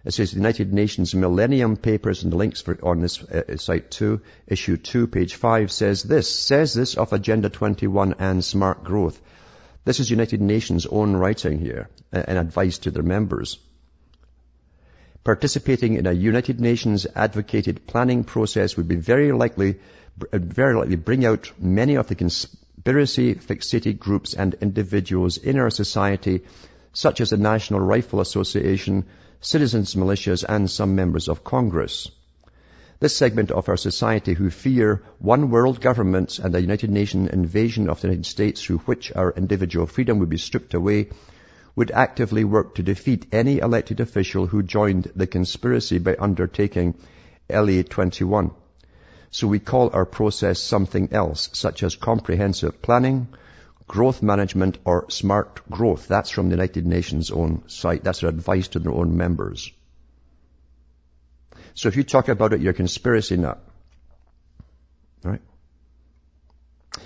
[0.05, 4.21] It says the United Nations Millennium Papers and links for, on this uh, site too,
[4.47, 9.21] issue 2, page 5 says this, says this of Agenda 21 and smart growth.
[9.85, 13.59] This is United Nations own writing here, uh, and advice to their members
[15.29, 19.79] participating in a United Nations advocated planning process would be very likely,
[20.33, 25.71] Uh, very likely bring out many of the conspiracy fixated groups and individuals in our
[25.71, 26.43] society,
[26.93, 29.05] such as the National Rifle Association,
[29.41, 32.11] citizens militias, and some members of Congress.
[33.01, 37.89] This segment of our society who fear one world government and a United Nations invasion
[37.89, 41.11] of the United States through which our individual freedom would be stripped away
[41.77, 46.95] would actively work to defeat any elected official who joined the conspiracy by undertaking
[47.49, 48.51] LA 21.
[49.31, 53.29] So we call our process something else, such as comprehensive planning,
[53.87, 56.09] growth management, or smart growth.
[56.09, 58.05] That's from the United Nations own site.
[58.05, 59.71] That's their advice to their own members.
[61.75, 63.63] So if you talk about it, you're a conspiracy nut.
[65.23, 65.41] Right?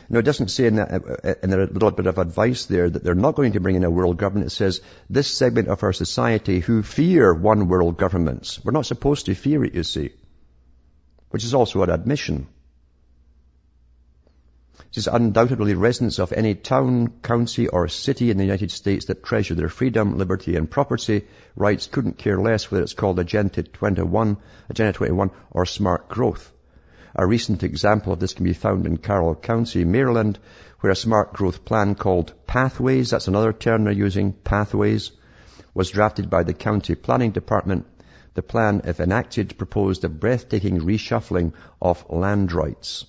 [0.08, 3.02] No, it doesn't say in, that, uh, in a little bit of advice there that
[3.02, 4.46] they're not going to bring in a world government.
[4.46, 8.64] It says this segment of our society who fear one world governments.
[8.64, 10.12] We're not supposed to fear it, you see.
[11.32, 12.46] Which is also an admission.
[14.90, 19.24] It is undoubtedly residents of any town, county or city in the United States that
[19.24, 21.24] treasure their freedom, liberty and property
[21.56, 24.36] rights couldn't care less whether it's called Agenda 21,
[24.68, 26.52] Agenda 21 or smart growth.
[27.14, 30.38] A recent example of this can be found in Carroll County, Maryland,
[30.80, 35.12] where a smart growth plan called Pathways, that's another term they're using, Pathways,
[35.72, 37.86] was drafted by the county planning department.
[38.34, 41.52] The plan, if enacted, proposed a breathtaking reshuffling
[41.82, 43.04] of land rights.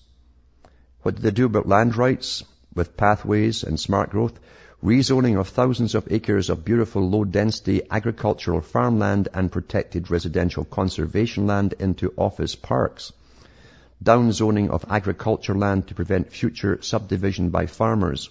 [1.02, 2.44] What did they do about land rights
[2.76, 4.38] with pathways and smart growth?
[4.84, 11.48] Rezoning of thousands of acres of beautiful low density agricultural farmland and protected residential conservation
[11.48, 13.14] land into office parks.
[14.04, 18.30] Downzoning of agriculture land to prevent future subdivision by farmers.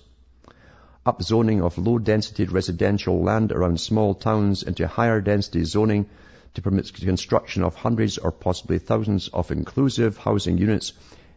[1.06, 6.06] Upzoning of low density residential land around small towns into higher density zoning
[6.54, 10.92] to permit the construction of hundreds or possibly thousands of inclusive housing units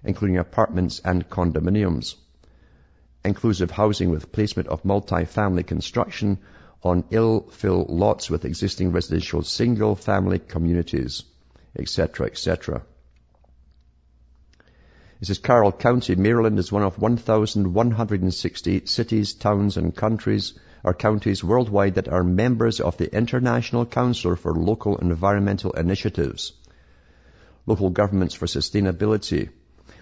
[0.05, 2.16] including apartments and condominiums.
[3.24, 6.38] Inclusive housing with placement of multi-family construction
[6.84, 11.24] on ill-filled lots with existing residential single-family communities,
[11.78, 12.84] etc., etc.
[15.20, 20.53] This is Carroll County, Maryland is one of 1,168 cities, towns and countries
[20.86, 26.53] or counties worldwide that are members of the International Council for Local Environmental Initiatives,
[27.65, 29.49] Local Governments for Sustainability,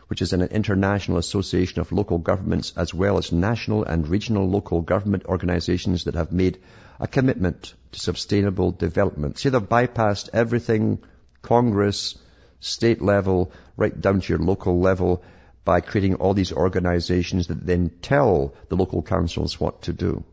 [0.08, 4.82] which is an international association of local governments as well as national and regional local
[4.82, 6.60] government organizations that have made
[7.00, 9.38] a commitment to sustainable development.
[9.38, 11.00] See, they've bypassed everything,
[11.42, 12.18] Congress,
[12.60, 15.24] state level, right down to your local level
[15.64, 20.26] by creating all these organizations that then tell the local councils what to do.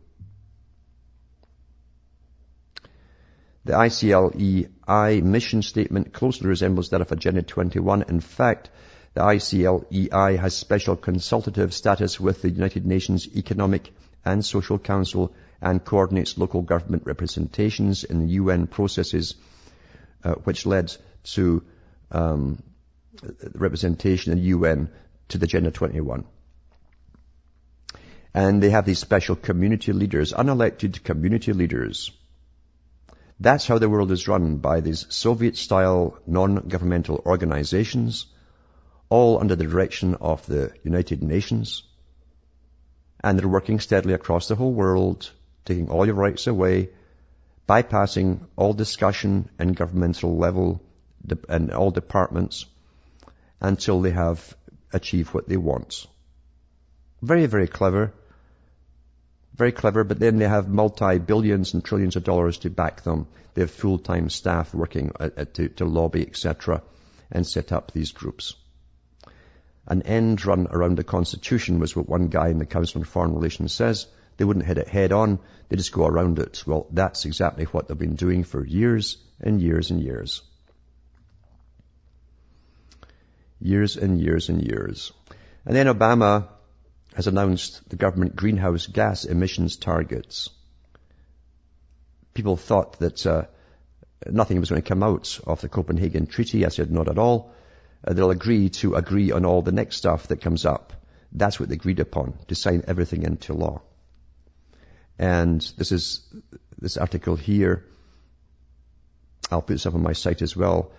[3.70, 8.02] The ICLEI mission statement closely resembles that of Agenda 21.
[8.08, 8.68] In fact,
[9.14, 13.92] the ICLEI has special consultative status with the United Nations Economic
[14.24, 19.36] and Social Council and coordinates local government representations in the UN processes,
[20.24, 20.92] uh, which led
[21.34, 21.62] to
[22.10, 22.60] um,
[23.54, 24.90] representation in the UN
[25.28, 26.24] to the Agenda 21.
[28.34, 32.10] And they have these special community leaders, unelected community leaders.
[33.40, 38.26] That's how the world is run by these Soviet-style non-governmental organizations
[39.08, 41.82] all under the direction of the United Nations.
[43.24, 45.30] And they're working steadily across the whole world,
[45.64, 46.90] taking all your rights away,
[47.66, 50.82] bypassing all discussion in governmental level
[51.48, 52.66] and all departments
[53.60, 54.54] until they have
[54.92, 56.06] achieved what they want.
[57.22, 58.12] Very, very clever.
[59.60, 63.26] Very clever, but then they have multi-billions and trillions of dollars to back them.
[63.52, 66.82] They have full-time staff working uh, uh, to, to lobby, etc.,
[67.30, 68.54] and set up these groups.
[69.86, 73.34] An end run around the Constitution was what one guy in the Council on Foreign
[73.34, 74.06] Relations says.
[74.38, 75.38] They wouldn't hit it head on.
[75.68, 76.64] They just go around it.
[76.66, 80.40] Well, that's exactly what they've been doing for years and years and years.
[83.60, 85.12] Years and years and years.
[85.66, 86.48] And then Obama
[87.14, 90.50] has announced the government greenhouse gas emissions targets.
[92.34, 93.44] People thought that uh,
[94.26, 96.64] nothing was going to come out of the Copenhagen Treaty.
[96.64, 97.52] I said not at all
[98.06, 100.92] uh, they'll agree to agree on all the next stuff that comes up.
[101.32, 103.82] That's what they agreed upon, to sign everything into law.
[105.18, 106.22] And this is,
[106.78, 107.84] this article here,
[109.50, 110.92] I'll put this up on my site as well.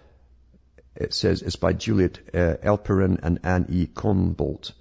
[0.95, 3.88] It says it's by Juliet uh, Eilperin and Anne E.
[3.88, 4.74] Kornblut.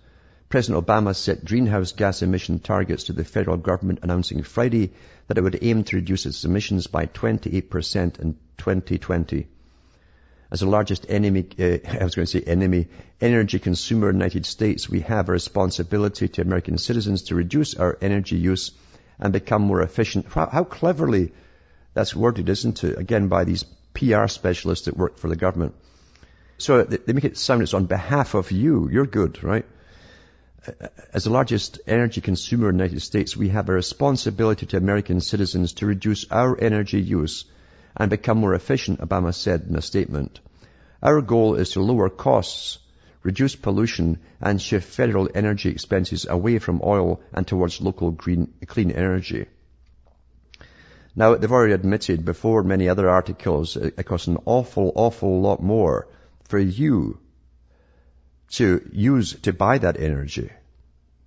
[0.51, 4.93] President Obama set greenhouse gas emission targets to the federal government announcing Friday
[5.29, 9.47] that it would aim to reduce its emissions by 28% in 2020
[10.51, 12.89] as the largest enemy, uh, I was going to say enemy,
[13.21, 17.75] energy consumer in the United States, we have a responsibility to American citizens to reduce
[17.75, 18.73] our energy use
[19.19, 20.27] and become more efficient.
[20.27, 21.33] How, how cleverly
[21.95, 22.99] that's worded, isn't it?
[22.99, 25.75] Again, by these PR specialists that work for the government.
[26.59, 28.89] So they make it sound it's on behalf of you.
[28.91, 29.65] You're good, right?
[31.15, 35.21] As the largest energy consumer in the United States, we have a responsibility to American
[35.21, 37.47] citizens to reduce our energy use
[37.97, 40.41] and become more efficient, Obama said in a statement.
[41.03, 42.79] Our goal is to lower costs,
[43.23, 48.91] reduce pollution, and shift federal energy expenses away from oil and towards local green, clean
[48.91, 49.47] energy.
[51.17, 56.07] Now, they've already admitted before many other articles it costs an awful, awful lot more
[56.45, 57.19] for you
[58.51, 60.51] to use, to buy that energy.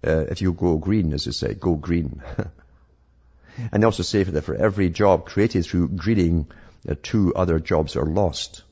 [0.06, 2.22] uh, if you go green, as they say, go green.
[3.72, 6.48] and they also say that for every job created through greening,
[6.88, 8.64] uh, two other jobs are lost.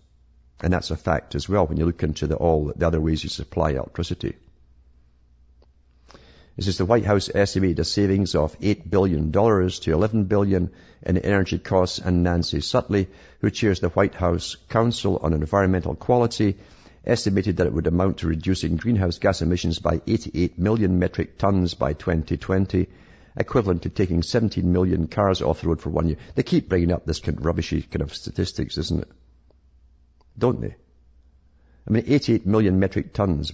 [0.61, 3.23] And that's a fact as well when you look into the, all the other ways
[3.23, 4.35] you supply electricity.
[6.57, 10.69] This is the White House estimated a savings of $8 billion to 11 billion
[11.01, 13.07] in energy costs and Nancy Sutley,
[13.39, 16.57] who chairs the White House Council on Environmental Quality,
[17.05, 21.73] estimated that it would amount to reducing greenhouse gas emissions by 88 million metric tons
[21.73, 22.87] by 2020,
[23.37, 26.17] equivalent to taking 17 million cars off the road for one year.
[26.35, 29.11] They keep bringing up this kind of rubbishy kind of statistics, isn't it?
[30.37, 30.75] Don't they?
[31.87, 33.53] I mean, 88 million metric tons.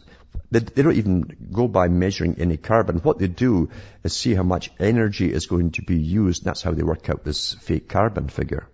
[0.52, 2.98] They, they, don't even go by measuring any carbon.
[3.00, 3.70] What they do
[4.04, 6.43] is see how much energy is going to be used.
[6.43, 8.68] And that's how they work out this fake carbon figure.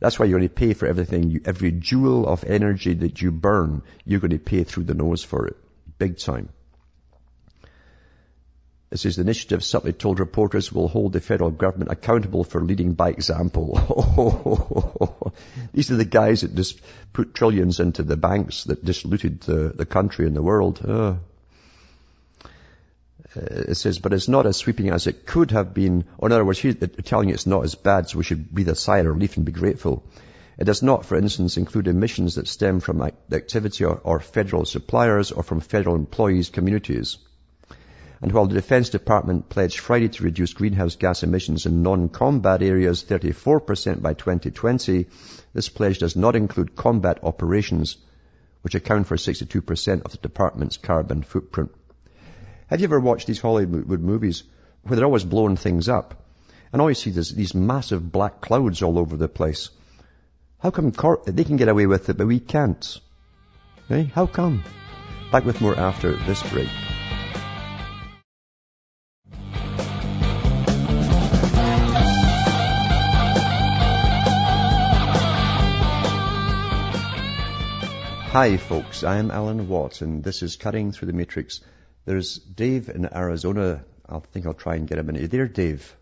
[0.00, 1.30] That's why you're only pay for everything.
[1.30, 5.22] You, every joule of energy that you burn, you're going to pay through the nose
[5.22, 5.56] for it.
[5.98, 6.48] Big time.
[8.90, 12.94] It says the initiative Sutley told reporters will hold the federal government accountable for leading
[12.94, 13.74] by example.
[15.72, 16.80] These are the guys that just
[17.12, 20.80] put trillions into the banks that just looted the, the country and the world.
[23.36, 26.04] Uh, it says, but it's not as sweeping as it could have been.
[26.18, 28.50] Or in other words, he's uh, telling you it's not as bad, so we should
[28.50, 30.04] breathe a sigh of relief and be grateful.
[30.58, 35.32] It does not, for instance, include emissions that stem from activity or, or federal suppliers
[35.32, 37.18] or from federal employees' communities.
[38.20, 43.02] And while the Defense Department pledged Friday to reduce greenhouse gas emissions in non-combat areas
[43.02, 45.06] 34% by 2020,
[45.54, 47.96] this pledge does not include combat operations,
[48.60, 51.70] which account for 62% of the department's carbon footprint.
[52.70, 54.44] Have you ever watched these Hollywood movies
[54.84, 56.22] where they're always blowing things up?
[56.72, 59.70] And all you see is these massive black clouds all over the place.
[60.60, 63.00] How come cor- they can get away with it, but we can't?
[63.90, 64.04] Eh?
[64.14, 64.62] How come?
[65.32, 66.68] Back with more after this break.
[78.30, 81.58] Hi folks, I'm Alan Watt and this is Cutting Through the Matrix.
[82.04, 83.84] There's Dave in Arizona.
[84.08, 85.16] I think I'll try and get him in.
[85.16, 85.96] Are you there, Dave?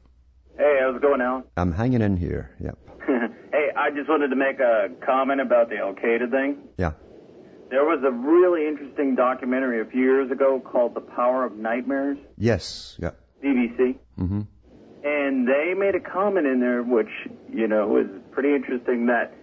[0.56, 1.44] Hey, how's it going, Alan?
[1.56, 2.78] I'm hanging in here, yep.
[3.06, 6.58] hey, I just wanted to make a comment about the Al-Qaeda thing.
[6.76, 6.92] Yeah.
[7.70, 12.16] There was a really interesting documentary a few years ago called The Power of Nightmares.
[12.36, 13.10] Yes, yeah.
[13.44, 13.98] BBC.
[14.18, 14.40] Mm-hmm.
[15.04, 17.10] And they made a comment in there which,
[17.52, 19.34] you know, was pretty interesting that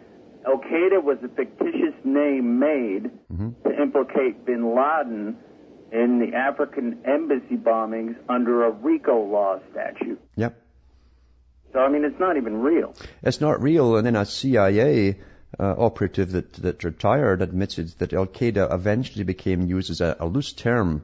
[0.45, 3.49] Al Qaeda was a fictitious name made mm-hmm.
[3.63, 5.37] to implicate bin Laden
[5.91, 10.19] in the African embassy bombings under a RICO law statute.
[10.35, 10.61] Yep.
[11.73, 12.95] So, I mean, it's not even real.
[13.21, 13.97] It's not real.
[13.97, 15.17] And then a CIA
[15.59, 20.25] uh, operative that, that retired admitted that Al Qaeda eventually became used as a, a
[20.25, 21.03] loose term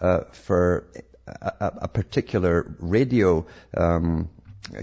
[0.00, 0.86] uh, for
[1.26, 3.46] a, a, particular radio
[3.76, 4.28] um,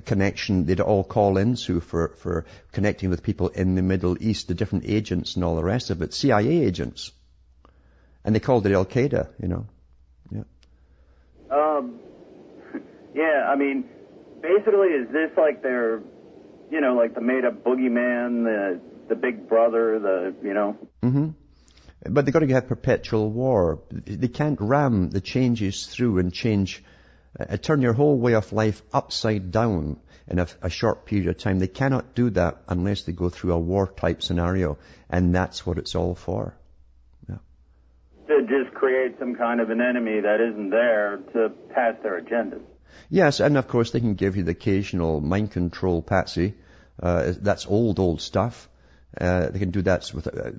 [0.06, 4.54] connection they'd all call into for, for connecting with people in the Middle East, the
[4.54, 7.12] different agents and all the rest of it, CIA agents.
[8.24, 9.66] And they called it Al Qaeda, you know.
[10.32, 10.44] Yeah.
[11.50, 12.00] Um,
[13.16, 13.86] yeah, I mean,
[14.42, 16.02] basically, is this like their,
[16.70, 20.78] you know, like the made up boogeyman, the, the big brother, the, you know?
[21.02, 21.30] Mm-hmm.
[22.10, 23.80] But they've got to have perpetual war.
[23.92, 26.84] They can't ram the changes through and change
[27.40, 31.38] uh, turn your whole way of life upside down in a, a, short period of
[31.38, 31.60] time.
[31.60, 34.78] They cannot do that unless they go through a war type scenario,
[35.10, 36.56] and that's what it's all for.
[38.30, 42.62] To just create some kind of an enemy that isn't there to pass their agendas.
[43.10, 46.54] Yes, and of course they can give you the occasional mind control patsy.
[47.02, 48.70] Uh, that's old, old stuff.
[49.20, 50.52] Uh, they can do that with, uh,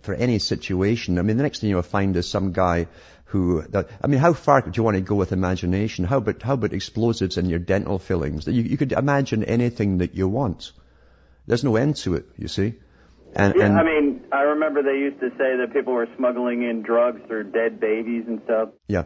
[0.00, 1.18] for any situation.
[1.18, 2.86] I mean, the next thing you'll find is some guy
[3.26, 6.06] who, that, I mean, how far do you want to go with imagination?
[6.06, 8.46] How about, how about explosives in your dental fillings?
[8.46, 10.72] You, you could imagine anything that you want.
[11.46, 12.76] There's no end to it, you see.
[13.34, 16.62] And, yeah, and, I mean, I remember they used to say that people were smuggling
[16.62, 18.70] in drugs through dead babies and stuff.
[18.86, 19.04] Yeah,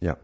[0.00, 0.14] yeah.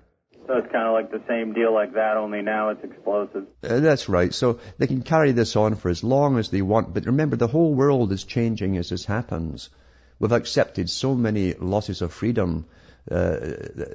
[0.47, 3.47] So it's kind of like the same deal like that, only now it's explosive.
[3.63, 4.35] Uh, that's right.
[4.35, 6.93] So they can carry this on for as long as they want.
[6.93, 9.71] But remember, the whole world is changing as this happens.
[10.19, 12.67] We've accepted so many losses of freedom
[13.11, 13.37] uh,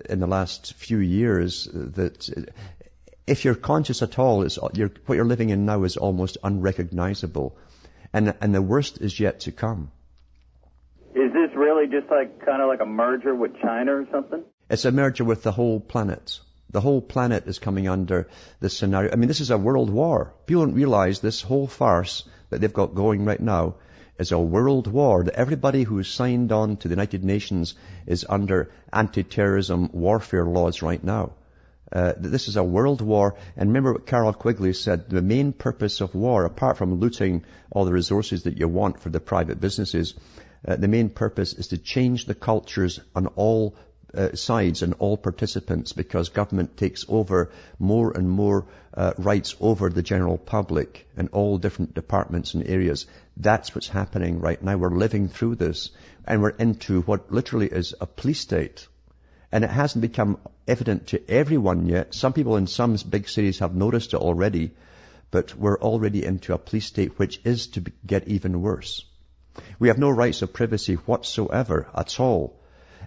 [0.10, 2.30] in the last few years that
[3.26, 7.58] if you're conscious at all, you're, what you're living in now is almost unrecognizable.
[8.14, 9.91] And, and the worst is yet to come.
[11.58, 14.43] Really just like kind of like a merger with China or something?
[14.70, 16.39] It's a merger with the whole planet.
[16.70, 18.28] The whole planet is coming under
[18.60, 19.12] this scenario.
[19.12, 20.34] I mean, this is a world war.
[20.45, 23.76] People don't realize this whole farce that they've got going right now
[24.20, 27.74] is a world war that everybody who's signed on to the United Nations
[28.05, 31.32] is under anti-terrorism warfare laws right now.
[31.91, 36.01] Uh, this is a world war, and remember what Carroll Quigley said, the main purpose
[36.01, 40.14] of war, apart from looting all the resources that you want for the private businesses,
[40.66, 43.76] uh, the main purpose is to change the cultures on all
[44.14, 49.89] uh, sides and all participants because government takes over more and more uh, rights over
[49.89, 53.05] the general public in all different departments and areas.
[53.36, 54.78] That's what's happening right now.
[54.78, 55.91] We're living through this
[56.26, 58.88] and we're into what literally is a police state.
[59.51, 62.14] And it hasn't become evident to everyone yet.
[62.14, 64.72] Some people in some big cities have noticed it already,
[65.32, 69.05] but we're already into a police state which is to get even worse.
[69.80, 72.60] We have no rights of privacy whatsoever at all.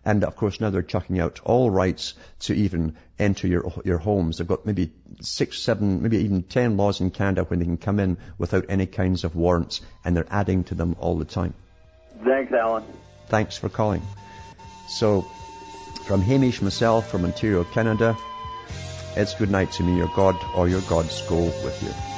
[0.05, 4.39] And of course now they're chucking out all rights to even enter your, your homes.
[4.39, 8.01] They've got maybe six, seven, maybe even ten laws in Canada when they can come
[8.01, 11.55] in without any kinds of warrants and they're adding to them all the time.
[12.25, 12.85] Thanks, Alan.
[13.27, 14.03] Thanks for calling.
[14.89, 15.23] So
[16.07, 18.17] from Hamish myself from Ontario, Canada,
[19.17, 19.97] it's good night to me.
[19.97, 22.10] Your God or your gods go with you.